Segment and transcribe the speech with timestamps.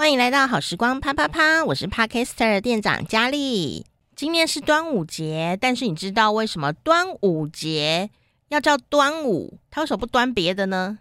[0.00, 3.84] 欢迎来到好时光啪啪啪，我是 Podcaster 店长佳丽。
[4.16, 8.08] 今天是端午节，但是你知道为什么端午节
[8.48, 9.58] 要叫端午？
[9.70, 11.00] 它为什么不端别的呢？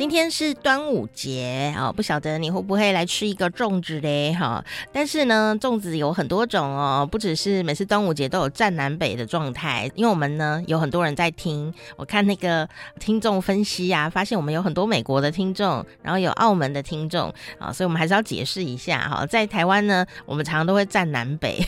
[0.00, 4.32] 今天是端午节哦，不晓得你会不会来吃一个粽子嘞？
[4.32, 9.90] 哈，但是呢，粽子有很多种哦，不只是每次端午节都有占南北的状态。
[9.94, 12.66] 因为我们呢有很多人在听，我看那个
[12.98, 19.26] 听众分析啊，发现我们有很多美国的听众，然后有澳门的听众啊，所以我们还是要解释一下哈。
[19.26, 21.62] 在台湾呢，我们常常都会占南北，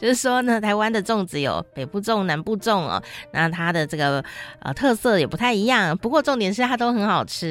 [0.00, 4.24] 就是说呢，台湾的粽子有北部粽、南部粽哦，那它的这个
[4.58, 5.96] 呃特色也不太一样。
[5.96, 7.43] 不过重点是它都很好吃。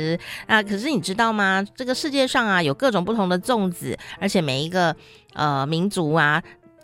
[0.46, 1.66] 啊，可是你知道吗？
[1.76, 4.96] 这个世界上啊，有各种不同的粽子，而且每一个
[5.34, 6.42] 呃民族啊。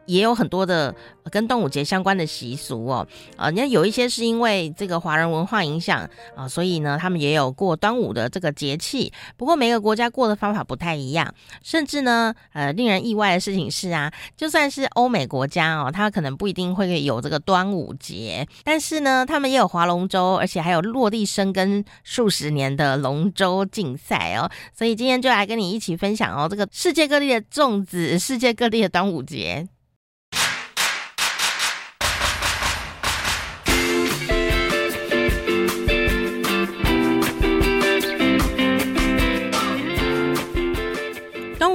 [0.09, 0.93] 也有很多的
[1.31, 9.13] 跟端午节相关的习俗哦，呃，你看有一些是因为这个华人文化影响啊，所以呢，他们也有过端午的这个节气。
[9.37, 11.31] 不过每个国家过的方法不太一样，
[11.61, 24.49] 甚至呢，呃，令人意外的事情是啊，就算是欧美国家哦，他可能不一定会有这个端午节，但是呢，他们也有划龙舟，而且还有落地生根数十年的龙舟竞赛哦。
[24.75, 29.67] 所以今天就来跟你一起分享哦，这个世界各地的粽子，世界各地的端午节。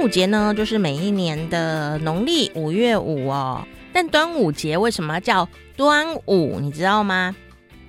[0.05, 3.65] 午节呢，就是每一年的农历五月五哦。
[3.91, 6.59] 但端午节为什么叫端午？
[6.61, 7.35] 你知道吗？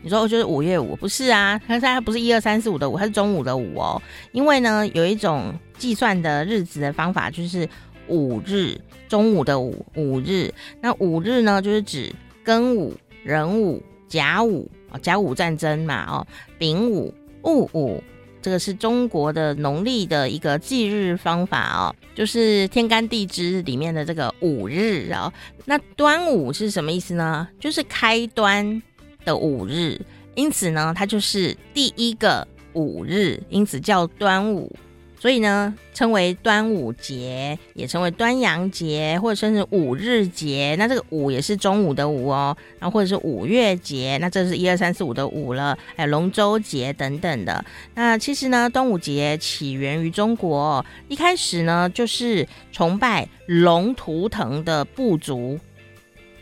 [0.00, 1.60] 你说就是五月五，不是啊？
[1.68, 4.00] 它它不是一二三四五的五，它是中午的午哦。
[4.32, 7.68] 因为呢，有一种计算的日子的方法，就是
[8.08, 10.50] 五日，中午的午，五日。
[10.80, 12.10] 那五日呢，就是指
[12.46, 12.94] 庚午、
[13.24, 16.26] 壬午、甲午哦，甲午战争嘛哦，
[16.58, 18.02] 丙午、戊午。
[18.46, 25.32] 这个是中国的农历的一个忌日方法哦，就是天干地支里面的这个五日哦。
[25.64, 27.48] 那端午是什么意思呢？
[27.58, 28.80] 就是开端
[29.24, 30.00] 的五日，
[30.36, 34.72] 因此呢，它就是第一个五日，因此叫端午。
[35.26, 40.76] 所以呢，称为端午节，也称为端阳节，或者甚至五日节。
[40.78, 47.64] 那这个五也是中午的午哦，然后或者是五月节，那这是一二三四五的五了，还有龙舟节等等的。
[47.96, 55.58] 那其实呢，端午节起源于中国，一开始呢就是崇拜龙图腾的部族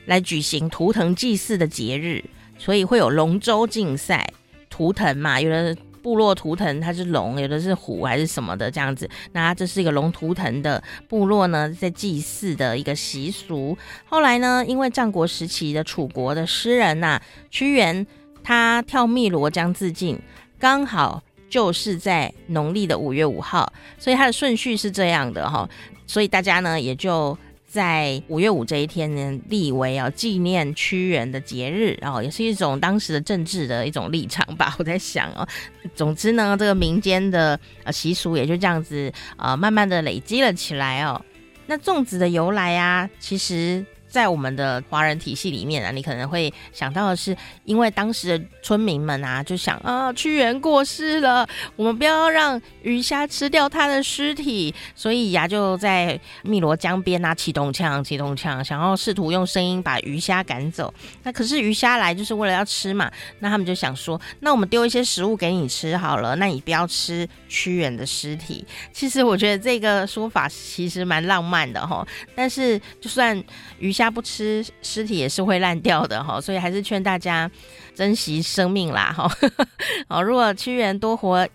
[0.04, 2.22] 来举行图腾祭祀的节日，
[2.58, 4.30] 所以会有龙舟竞赛，
[4.68, 5.74] 图腾嘛，有的。
[6.04, 9.08] 部落图腾它是龙，有的是虎还是什么的这样子。
[9.32, 13.74] 那这是一个龙图腾的部落呢，在祭祀的一个习俗。
[14.04, 17.18] 后来呢，因为战国时期的楚国的诗人呐、
[17.50, 18.06] 屈原，
[18.42, 20.20] 他跳汨罗江自尽，
[20.58, 25.66] 刚好就是在农历的五月五号，所以它的顺序是这样的哈。
[26.06, 27.36] 所以大家呢也就。
[27.74, 34.76] 在五月五这一天呢，立为啊纪念屈原的节日，然后也是一种当时的政治的一种立场吧。
[34.78, 35.44] 我在想哦，
[35.92, 41.20] 总之呢，这个民间的呃习俗也就这样子啊慢慢的累积了起来哦。
[41.66, 43.84] 那粽子的由来啊，其实。
[44.14, 51.44] 在我们的华人体系里面啊，你可能会想到的是，因为当时的村民们啊，就想啊，屈原过世了，
[51.74, 60.94] 我们不要让鱼虾吃掉他的尸体，所以呀、就在汨罗江边啊，启动枪，启动枪，想要试图用声音把鱼虾赶走。
[61.24, 63.10] 那可是鱼虾来就是为了要吃嘛，
[63.40, 68.64] 那他们就想说，那我们丢一些食物给你吃好了，那你不要吃屈原的尸体。
[68.92, 73.36] 其实我觉得这个说法其实蛮浪漫的哈，但是就算
[73.80, 74.03] 鱼虾。
[74.04, 77.50] 他不吃尸体也是会烂掉的哈，所以还是劝大家
[77.94, 79.30] 珍惜生命啦哈。
[80.08, 81.48] 好，如果屈原多活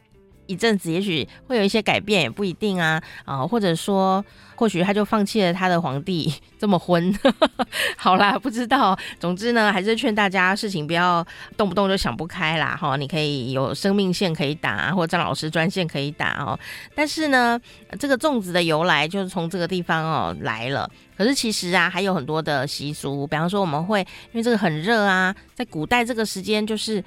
[0.49, 4.25] 一阵子，也许会有一些改变，也不一定啊啊，或者说。
[4.59, 6.29] 或许他就放弃了他的皇帝
[6.59, 7.17] 这么昏，
[7.95, 8.93] 好啦，不知道。
[9.17, 12.97] 总之呢，还是劝大家事情不要动不动就想不开啦哈。
[12.97, 16.59] 你可以有生命线可以打，或者张老师专线可以打哦。
[16.93, 17.57] 但是呢，
[17.97, 20.91] 这个粽子的由来就是从这个地方哦来了。
[21.17, 27.01] 可是其实啊，还有很多的习俗，比方说我们会因为这个很热啊，在古代这个时间就是。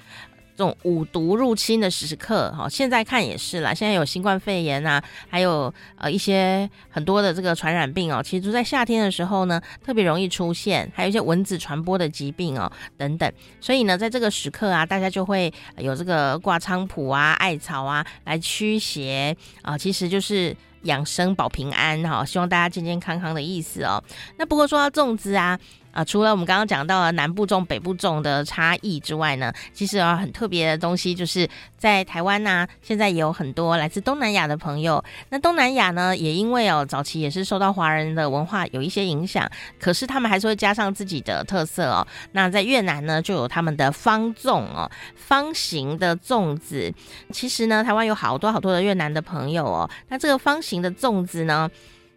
[0.56, 3.72] 这种五毒入侵的时刻，哈，现在看也是啦。
[3.72, 13.32] 现在有新冠肺炎啊，还有呃一些很多的这个传染病哦，其实都在夏天的时候呢，特别容易出现，还有一些蚊子传播的疾病哦，等等。
[13.60, 24.02] 所以呢，在这个时刻啊，大家就会有这个挂菖蒲啊、艾草啊来驱邪啊，其实就是养生保平安哈，希望大家健健康康的意思哦。
[24.38, 25.58] 那不过说到粽子啊。
[25.92, 31.46] 啊，除了我们刚刚讲到的南部粽、北部粽的差异之外呢，其实啊，很特别的东西就是
[31.82, 35.02] 在台湾呢、现在也有很多来自东南亚的朋友。
[35.30, 39.50] 那东南亚呢，也因为哦，早期也是受到华人的文化有一些影响，
[39.80, 42.06] 可是他们还是会加上自己的特色哦。
[42.30, 46.94] 那在越南呢，就有他们的方粽哦，方形的粽子。
[47.32, 49.90] 其实呢，台湾有好多好多的越南的朋友哦。
[50.08, 51.68] 那这个方形的粽子呢，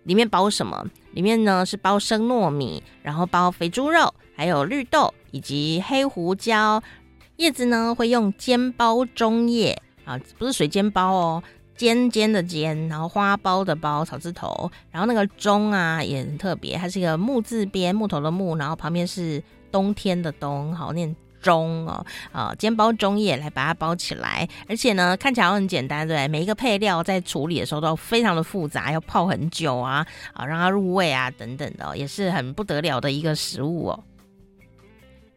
[0.04, 0.86] 里面包什么？
[1.14, 6.84] 里面呢是包生糯米，然后包肥猪肉，还有绿豆以及黑胡椒。
[7.38, 11.44] 叶子呢会用煎包中叶啊，不是水煎包哦，
[11.76, 34.04] 尖尖的尖，然后花苞的苞，草字头，然后那个中啊也很特别，它是一个木字边，木头的木，然后旁边是冬天的冬，好念中哦，啊煎包中叶来把它包起来，而且呢看起来很简单，对，每一个配料在处理的时候都非常的复杂，要泡很久啊，啊让它入味啊等等的，也是很不得了的一个食物哦。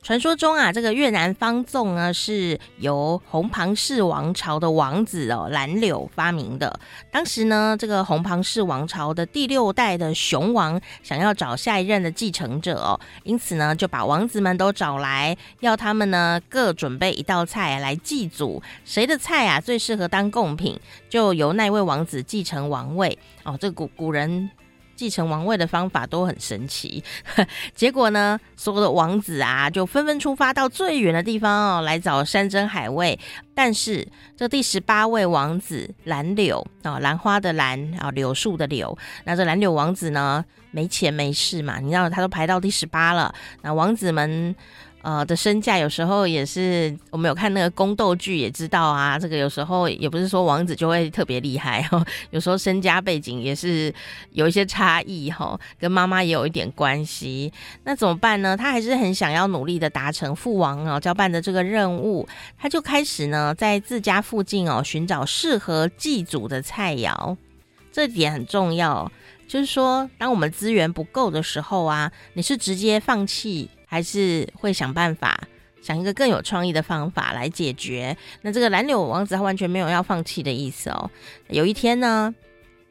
[0.01, 6.81] 传说中啊，这个越南方粽呢，是由红庞氏王朝的王子哦蓝柳发明的。
[7.11, 20.79] 当时呢，这个红庞氏王朝的第六代的雄王想要找下一任的继承者哦，因此呢，就把王子们都找来，要他们呢各准备一道菜来祭祖，谁的菜啊最适合当贡品，
[21.11, 23.59] 就由那位王子继承王位哦。
[23.61, 24.49] 这古古人。
[24.99, 27.05] 继承王位的方法都很神奇，
[27.73, 33.17] 结果呢，所有的王子啊就纷纷出发到最远的地方哦，来找山珍海味。
[33.55, 34.07] 但是
[34.37, 44.57] 这第十八位王子兰柳啊，兰花的兰啊，柳树的柳，那这兰柳王子呢，没钱没势嘛，你知道他都排到第十八了，那王子们。
[45.03, 53.95] 呃的身价有时候也是，我们有看那个宫斗剧也知道啊，这个有时候也不是说王子就会特别厉害哦，有时候身家背景也是
[54.33, 57.53] 有一些差异哈、哦，跟妈妈也有一点关系。
[57.85, 58.57] 那怎么办呢？
[58.57, 62.29] 他还是很想要努力的达成父王哦交办的这个任务，
[62.59, 67.37] 他就开始呢在自家附近哦寻找适合祭祖的菜肴，
[67.93, 69.11] 这点很重要，
[69.47, 73.71] 就是说当我们资源不够的时候啊，你是直接放弃。
[73.91, 75.41] 还是会想办法，
[75.81, 78.15] 想一个更有创意的方法来解决。
[78.43, 81.11] 那这个蓝柳王子他完全没有要放弃的意思哦。
[81.49, 82.35] 有一天呢，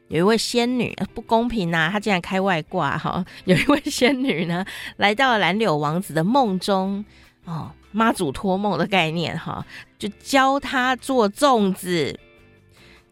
[0.08, 4.66] 有一位仙女，不公平呐、啊，他竟然开外挂哈、有一位仙女呢，
[4.96, 7.04] 来到了兰柳王子的梦中
[7.44, 9.64] 哦，妈祖托梦的概念哈、
[10.00, 12.18] 就教他做粽子。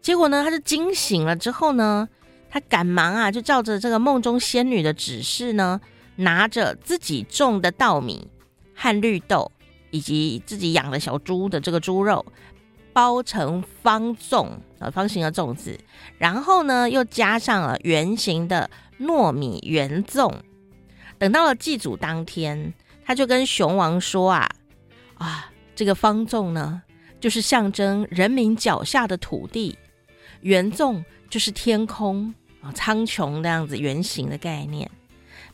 [0.01, 2.09] 结果呢，他就惊醒了之后呢，
[2.49, 5.79] 他赶忙啊，就照着这个梦中仙女的指示呢。
[6.17, 8.27] 拿着自己种的稻米
[8.75, 9.49] 和绿豆，
[9.91, 12.25] 以及自己养的小猪的这个猪肉，
[12.91, 14.49] 包成方粽，
[14.79, 15.79] 呃，方形的粽子，
[16.17, 18.69] 然后呢，又加上了圆形的
[18.99, 20.33] 糯米圆粽。
[21.19, 22.73] 等到了祭祖当天，
[23.05, 24.49] 他就跟熊王说啊，
[25.15, 26.81] 啊，这个方粽呢，
[27.19, 29.77] 就是象征人民脚下的土地，
[30.41, 34.89] 圆粽就是天空啊，苍穹那样子圆形的概念。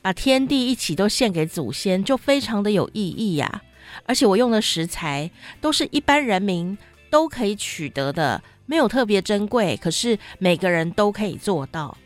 [0.03, 3.63] 把天地一起都献给祖先，就非常的有意义呀、
[4.05, 6.77] 而且我用的食材都是一般人民
[7.09, 11.97] 都可以取得的，没有特别珍贵，可是每个人都可以做到。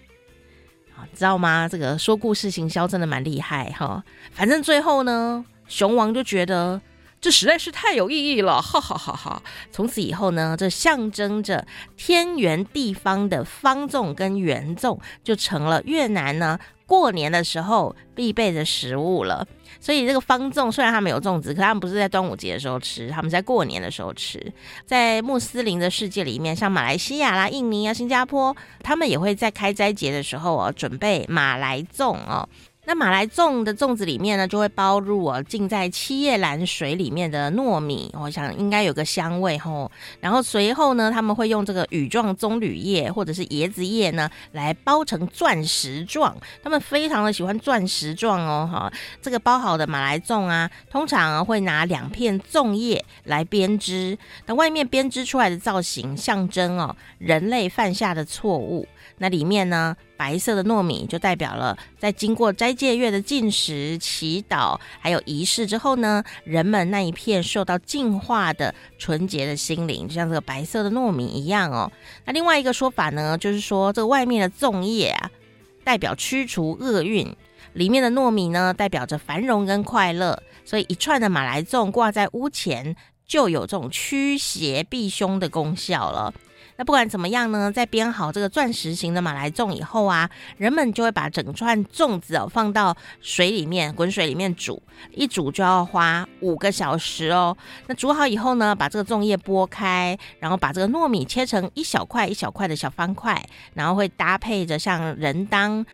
[0.96, 1.68] 啊，知道吗？
[1.68, 4.04] 这个说故事行销真的蛮厉害哈！
[4.32, 6.80] 反正最后呢，雄王就觉得。
[7.20, 9.42] 这实在是太有意义了，哈哈哈哈！
[9.72, 11.66] 从此以后呢，这象征着
[11.98, 19.46] 天圆地方的方粽跟圆粽就成了越南呢过年的时候必备的食物了。
[19.80, 24.52] 所以这个方粽虽然他们有粽子，可他们不是在端午节的时候吃，他们在过年的时候吃。
[24.86, 32.50] 在穆斯林的世界里面，像马来西亚啦、印尼啊、新加坡，他们也会在开斋节的时候哦，准备马来粽哦。
[32.90, 39.92] 那马来粽的粽子里面呢，就会包入啊浸在七叶兰水里面的糯米，我想应该有个香味吼。
[40.22, 46.34] 然后随后呢，他们会用这个羽状棕榈叶或者是椰子叶呢，来包成钻石状。
[46.64, 48.94] 他们非常的喜欢钻石状哦，哈。
[49.22, 58.88] 这个包好的马来粽啊，通常会拿两片粽叶来编织，那外面编织出来的造型象征哦人类犯下的错误。
[59.20, 71.92] 那里面呢，白色的糯米就代表了在经过斋戒月的进食、祈祷还有仪式之后呢，人们那一片受到净化的纯洁的心灵，就像这个白色的糯米一样哦。
[72.26, 75.32] 那另外一个说法呢，就是说这个外面的粽叶啊，
[75.84, 77.36] 代表驱除厄运，
[77.74, 82.96] 里面的糯米呢，代表着繁荣跟快乐，所以一串的马来粽挂在屋前，
[83.26, 86.34] 就有这种驱邪避凶的功效了。
[86.78, 94.82] 那不管怎么样呢，在编好这个钻石型的马来粽以后啊，人们就会把整串粽子哦放到水里面，滚水里面煮，
[95.12, 97.58] 一煮就要花五个小时哦。
[97.88, 103.44] 那煮好以后呢，把这个粽叶剥开，然后把这个糯米切成一小块一小块的小方块，
[103.74, 105.86] 然后会搭配着像仁当。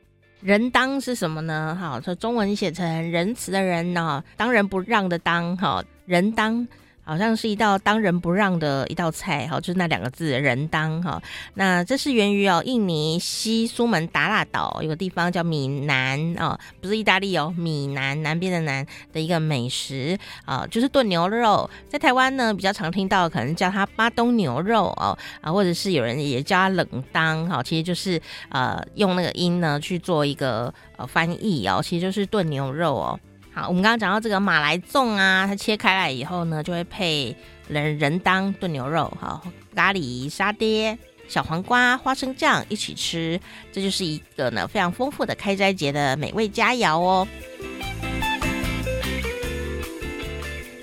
[0.42, 1.78] 仁当是什么呢？
[1.80, 6.68] 哈，说中文写成仁慈的仁呢，当仁不让的当，哈，仁当。
[7.04, 11.22] 好像是一道当仁不让的一道菜，哈，就是那两个字“人当”哈。
[11.56, 21.70] 那这是源于哦，印尼西苏门答腊岛有个地方叫米南哦，不是意大利哦，米南南边的南的一个美食啊，就是炖牛肉。
[21.90, 33.20] 在台湾呢，比较常听到可能叫它巴东牛肉哦，啊，或者是有人也叫它冷当哈，其实就是呃用那个音呢去做一个呃翻译哦，其实就是炖牛肉哦。
[33.56, 37.36] 好，我们刚刚讲到这个马来粽啊，它切开来以后呢，就会配
[37.68, 39.46] 人人当炖牛肉，好，
[39.76, 43.40] 咖喱沙爹、小黄瓜、花生酱一起吃，
[43.72, 47.28] 这就是一个呢非常丰富的开斋节的美味佳肴哦。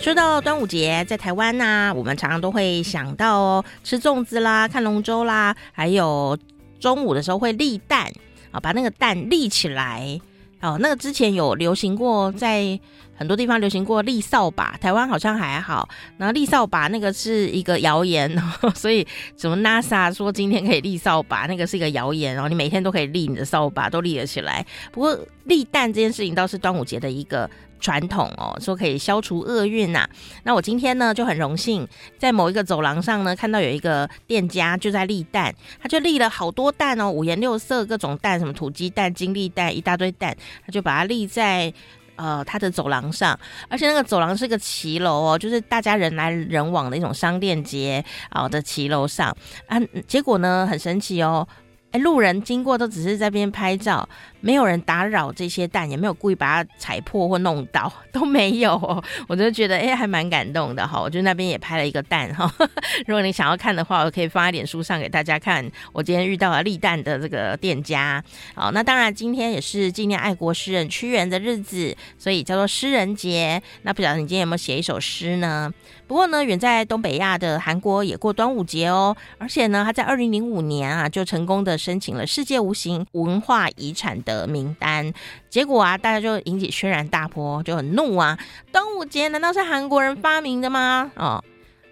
[0.01, 6.39] 说到端午节，在台湾呢、我们常常都会想到哦，吃粽子啦，看龙舟啦，还有
[6.79, 8.13] 中午的时候会立蛋
[8.53, 10.21] 啊，把那个蛋立起来。
[10.61, 12.79] 哦，那个之前有流行过，在
[13.17, 15.89] 很多地方流行过立扫把，台湾好像还好。
[16.19, 18.31] 然后立扫把那个是一个谣言，
[18.75, 22.35] 所以什么 NASA 说今天可以立扫把，那个是一个谣言。
[22.35, 24.65] 然后你每天都可以立你的扫把，都立得起来。
[24.93, 27.49] 不过立蛋这件事情倒是端午节的一个。
[27.81, 30.09] 传统哦，说可以消除厄运呐。
[30.45, 31.87] 那我今天呢就很荣幸，
[32.19, 41.73] 在某一个走廊上呢，看到有一个店家就在立蛋，他就立了好多蛋哦，五颜六色各种蛋，什么土鸡蛋、金栗蛋，一大堆蛋，他就把它立在
[42.17, 49.35] 呃他的走廊上，而且那个走廊是个骑楼哦，就是大家人来人往的一种商店街啊的骑楼上
[49.67, 51.49] 啊，结果呢很神奇哦。
[51.93, 54.09] 哎，路人经过都只是在边拍照，
[54.41, 59.03] 没有人打扰这些蛋，也没有故意把它踩破或弄倒，都没有哦。
[59.29, 61.01] 我就觉得哎，还蛮感动的哈。
[61.01, 62.51] 我就那边也拍了一个蛋哈。
[63.07, 65.71] 如果你想要看的话，我可以放在脸书上给大家看。
[65.93, 68.23] 我今天遇到了立蛋的这个店家。
[68.55, 73.63] 好，那当然今天也是纪念爱国诗人屈原的日子，所以叫做诗人节。
[73.83, 75.73] 那不晓得你今天有没有写一首诗呢？
[76.07, 85.13] 不过呢，远在东北亚的韩国也过端午节哦，而且呢，他在二零零五年啊就成功的申请了世界无形文化遗产的的名单，
[85.49, 88.39] 结果啊，大家就引起轩然大波，就很怒啊！
[88.73, 91.11] 端午节难道是韩国人发明的吗？
[91.17, 91.43] 哦，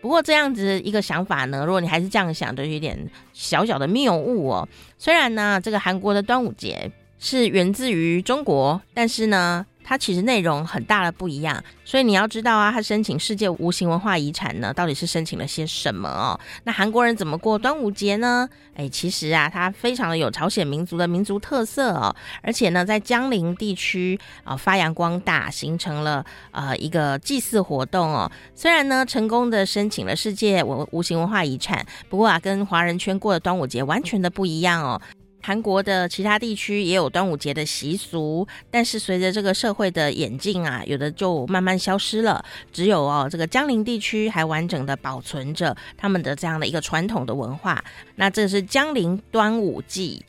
[0.00, 2.98] 不过这样子一个想法呢，如果你还是这样想，就有点
[3.32, 4.68] 小小的谬误哦。
[4.98, 9.66] 虽然呢，这个韩国的端午节是源自于中国，但是呢。
[9.88, 16.38] 它其实内容很大的不一样，所以你要知道啊，它申请世界无形文化遗产呢，到底是申请了些什么哦？
[16.64, 18.46] 那韩国人怎么过端午节呢？
[18.74, 28.30] 哎，其实啊，它非常的有朝鲜民族的民族特色哦，而且呢，在江陵地区啊发扬光大，形成了呃一个祭祀活动哦。
[28.54, 35.00] 虽然呢，成功的申请了世界文无形文化遗产，不过啊，跟华人圈过的端午节完全的不一样哦。
[35.40, 42.44] 韩国的其他地区也有端午节的习俗，但是随着这个社会的演进啊，有的就慢慢消失了。
[42.72, 47.82] 只有哦，这个江陵地区还完整的保存着他们的这样的一个传统的文化。
[48.16, 50.24] 那这是江陵端午祭。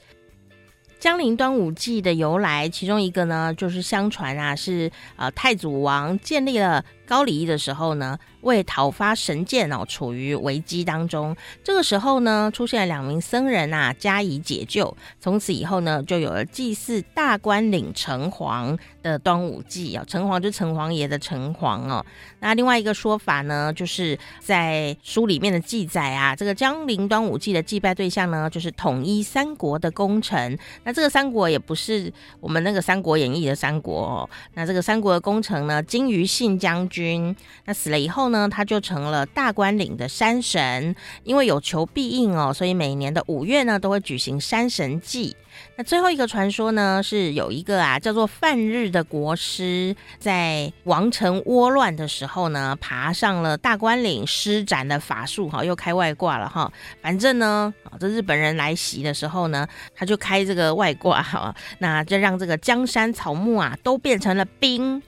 [1.00, 6.84] 江陵端午祭的由来，其中一个呢，就是相传啊，是呃太祖王建立了。
[7.10, 11.36] 高丽的时候呢，为讨伐神剑哦，处于危机当中。
[11.64, 14.96] 这个时候呢，出现了两名僧人啊，加以解救。
[15.20, 20.06] 从此以后呢，就有了祭祀大官岭城隍的端午祭啊。
[20.08, 22.06] 城隍就是城隍爷的城隍哦。
[22.42, 30.56] 那另外一个说法呢，就是在书里面的记载啊，这个江陵端午祭的祭拜对象呢，就是统一三国的功臣。
[30.84, 34.30] 那这个三国也不是我们那个《三国演义》的三国哦。
[34.54, 36.99] 那这个三国的功臣呢，金于信将军。
[37.00, 45.34] 君，那死了以后呢，他就成了大关岭的山神，因为有求必应哦，所以每年的五月呢，都会举行山神祭。
[45.76, 56.72] 那最后一个传说呢，是有一个啊叫做范日的国师，在王城倭乱的时候呢，爬上了大关岭，施展了法术哈，又开外挂了哈。
[57.02, 65.02] 反正呢，这日本人来袭的时候呢，他就开这个外挂哈，那就让这个江山草木啊都变成了冰。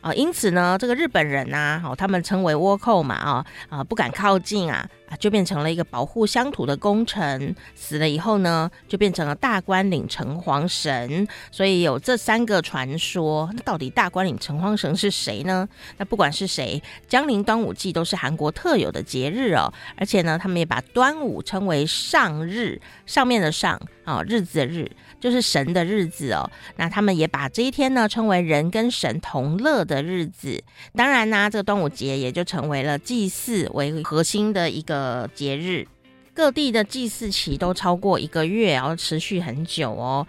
[0.00, 4.88] 啊，因此呢，这个日本人呐，哦，他们称为倭寇嘛，啊啊，不敢靠近啊。
[5.08, 7.54] 啊，就变成了一个保护乡土的功臣。
[7.74, 11.26] 死了以后呢，就变成了大官岭城隍神。
[11.50, 13.50] 所以有这三个传说。
[13.54, 15.68] 那到底大官岭城隍神是谁呢？
[15.96, 19.72] 那不管是谁，江陵端午祭都是韩国特有的节日哦。
[19.96, 24.90] 而且呢，他们也把端午称为上日，上面的上啊、日子的日。
[25.20, 30.62] 就是神的日子哦，那他们也把这一天呢称为人跟神同乐的日子。
[30.94, 35.86] 当然呢、这个端午节也就成为了祭祀为核心的一个呃节日。
[36.34, 40.26] 各地的祭祀期都超过一个月，然后持续很久哦。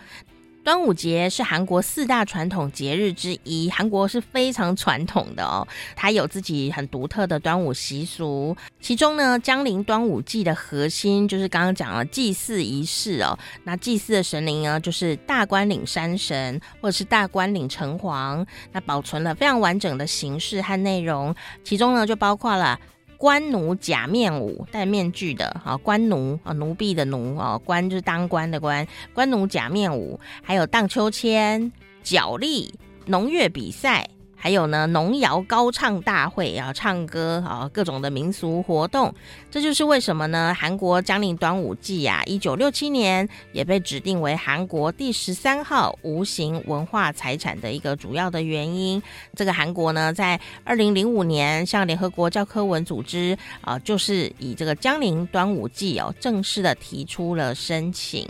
[0.61, 8.55] 端午节是韩国四大传统节日之一，韩国是非常传统的哦，它有自己很独特的端午习俗。
[8.81, 13.37] 其中呢，江陵端午祭的核心就是刚刚讲了祭祀仪式哦。
[13.63, 18.45] 那祭祀的神灵呢，就是大关岭山神或者是大关岭城隍。
[18.71, 21.33] 那保存了非常完整的形式和内容，
[21.63, 22.79] 其中呢就包括了。
[23.19, 31.69] 官奴假面舞，戴面具的啊，官奴啊，奴婢的奴啊，官就是当官的官，官奴假面舞，还有荡秋千、
[32.01, 32.73] 角力、
[33.05, 34.07] 农乐比赛。
[34.41, 39.13] 还有呢，农谣高唱大会啊，唱歌啊，各种的民俗活动，
[39.51, 40.55] 这就是为什么呢？
[40.57, 49.03] 韩国江陵端午祭啊，一九六七年也被指定为韩国第十三号无形文化财产的一个主要的原因。
[49.35, 58.25] 这个韩国呢，在二零零五年向联合国教科文组织啊，就是以这个江陵端午祭哦，正式的提出了申请。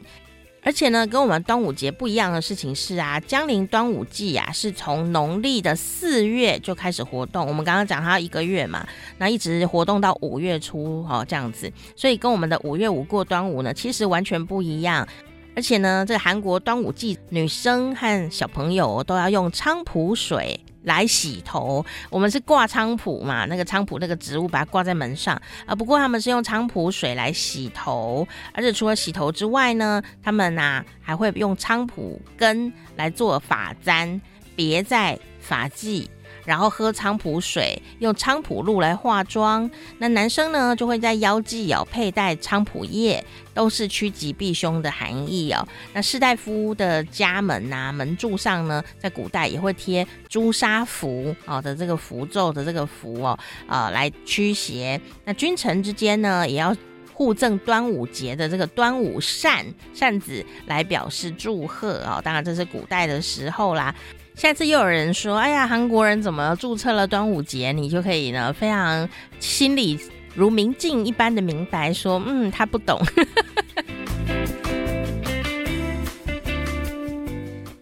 [0.61, 7.47] 而且呢，跟我们端午节不一样的事情是啊，江陵端午祭啊，是从农历的四月就开始活动。
[7.47, 8.85] 我们刚刚讲它一个月嘛，
[9.17, 11.71] 那一直活动到五月初哦，这样子。
[11.95, 15.07] 所以跟我们的五月五过端午呢，其实完全不一样。
[15.55, 20.59] 而且呢，这韩国端午祭，女生和小朋友都要用菖蒲水。
[20.89, 25.75] 来洗头，我们是挂菖蒲嘛，那个菖蒲那个植物把它挂在门上啊。
[25.75, 34.19] 不过他们是用菖蒲水来洗头，而且除了洗头之外呢，他们呐、啊、还会用菖蒲根来做发簪，
[34.55, 36.07] 别在发髻。
[36.49, 39.69] 然后喝菖蒲水，用菖蒲露来化妆。
[39.99, 45.63] 那男生呢，就会在腰际哦佩戴菖蒲叶，都是趋吉避凶的含义哦。
[45.93, 53.37] 那士大夫的家门呐、啊，门柱上呢，在古代也会贴朱砂符哦的这个符咒的这个符哦，
[53.67, 54.99] 呃，来驱邪。
[55.25, 56.75] 那君臣之间呢，也要
[57.13, 59.63] 互赠端午节的这个端午扇
[59.93, 62.19] 扇子来表示祝贺哦。
[62.23, 63.93] 当然这是古代的时候啦。
[64.39, 69.09] 下次又有人说：“哎呀，韩国人怎么注册了端午节？”你就可以呢，非常
[69.41, 69.99] 心里
[70.33, 72.97] 如明镜一般的明白说：“嗯，他不懂。”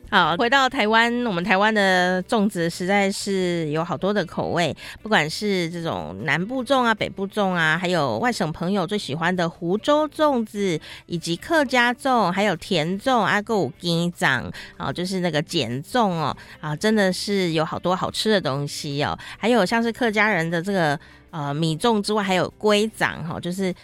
[0.10, 19.18] 好，回到台湾，我们台湾的粽子实在是有好多的口味，不管是这种南部粽啊、北部粽啊，还有外省朋友最喜欢的湖州粽子，以及客家粽，还有甜粽、阿狗鸡掌啊，就是那个碱粽哦，啊，真的是有好多好吃的东西哦。
[19.38, 20.98] 还有像是客家人的这个
[21.32, 23.76] 呃米粽之外，还有龟掌哈，就是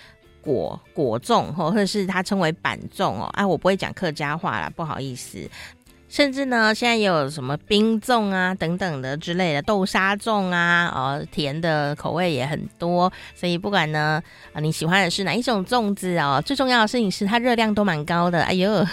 [0.41, 3.29] 果果粽或者是它称为板粽哦。
[3.33, 5.37] 啊，我不会讲客家话啦，不好意思。
[6.13, 14.21] 甚至呢，现在也有什么冰粽啊等等的之类的豆沙粽啊，哦，甜的口味也很多，所以不管呢，
[14.53, 18.43] 啊你喜欢的是哪一种粽子哦，最重要的事情是它热量都蛮高的。
[18.43, 18.85] 哎呦，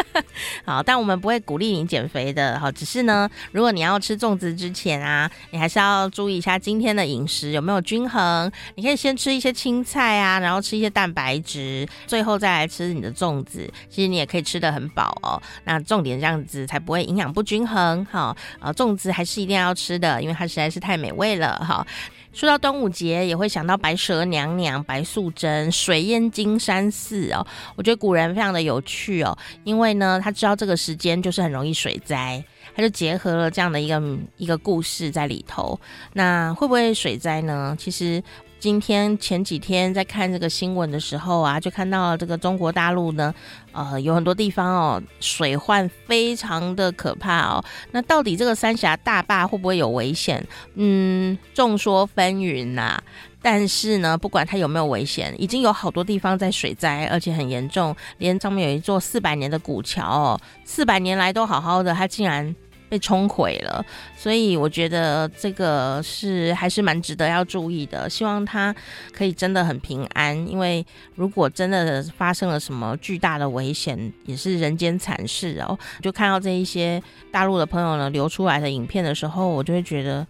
[0.66, 8.52] 好，但我们不会鼓励你减肥的，好，只是呢，如果你要吃粽子之前啊，你还是要注意一下今天的饮食有没有均衡。
[8.74, 13.66] 你可以先吃一些青菜啊，然后吃一些蛋白质，最后再来吃你的粽子。
[13.88, 15.40] 其实你也可以吃得很饱哦。
[15.64, 16.65] 那重点这样子。
[16.66, 21.86] 才不会营养不均衡哈，呃，粽子还是一定要吃的，因为它实在是太美味了哈。
[22.32, 27.46] 说到端午节，也会想到白蛇娘娘、白素贞、水淹金山寺哦。
[27.76, 34.02] 我觉得古人非常的有趣哦，因为呢，他知道这个时间就是很容易水灾，他就结合了这样的一个
[34.36, 35.80] 一个故事在里头。
[36.12, 37.74] 那会不会水灾呢？
[37.78, 38.22] 其实。
[38.58, 43.32] 今天前几天在看这个新闻的时候啊，就看到这个中国大陆呢，
[43.72, 47.62] 呃，有很多地方哦，水患非常的可怕哦。
[47.92, 50.44] 那到底这个三峡大坝会不会有危险？
[50.74, 53.00] 嗯，众说纷纭呐。
[53.42, 62.56] 但是呢，不管它有没有危险，已经有好多地方在水灾，而且很严重，连上面有一座四百年的古桥哦，四百年来都好好的，它竟然。
[62.88, 63.84] 被冲毁了，
[64.16, 68.08] 所以我觉得这个是还是蛮值得要注意的。
[68.08, 68.74] 希望他
[69.12, 75.78] 可以真的很平安，因为如果真的发生了什么巨大的危险，也是人间惨事哦。
[76.00, 80.26] 就看到这一些大陆的朋友呢流出来的影片的时候，我就会觉得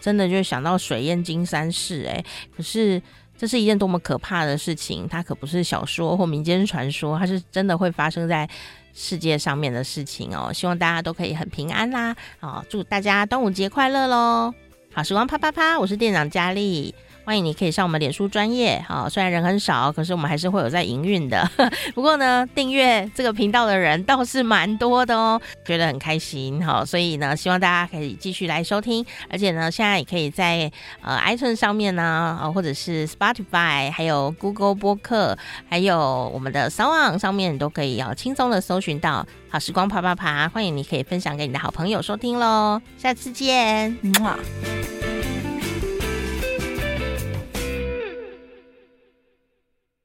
[0.00, 2.04] 真的就想到水淹金山寺。
[2.04, 2.24] 诶，
[2.56, 3.02] 可是
[3.36, 5.06] 这是一件多么可怕的事情！
[5.08, 8.48] 它可不是小说或民间传说，它是真的会发生在
[8.96, 10.50] 世界上面的事情哦。
[10.52, 12.16] 希望大家都可以很平安啦！
[12.40, 14.52] 好，祝大家端午节快乐喽！
[14.92, 16.94] 好时光啪啪啪，我是店长佳丽。
[17.26, 21.50] 欢迎你可以上我们脸书专业，好，虽然人很少，可是我们还是会有在营运的。
[21.92, 30.70] 不过呢，订阅这个频道的人倒是蛮多的哦，觉得很开心，好，所以呢，希望大家可以继续来收听，而且呢，现在也可以在
[31.02, 35.36] 呃 iTunes 上面呢，或者是 Spotify，还有 Google 播客，
[35.68, 44.38] 还有我们的 Sound 上面都可以要轻松的搜寻到好时光啪啪啪，欢迎你可以分享给你的好朋友收听喽，下次见，木啊。